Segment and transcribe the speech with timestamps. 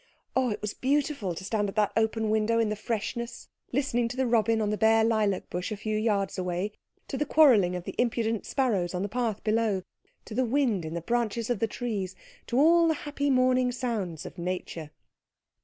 [0.35, 4.17] Oh, it was beautiful to stand at that open window in the freshness, listening to
[4.17, 6.71] the robin on the bare lilac bush a few yards away,
[7.07, 9.83] to the quarrelling of the impudent sparrows on the path below,
[10.25, 12.15] to the wind in the branches of the trees,
[12.47, 14.89] to all the happy morning sounds of nature.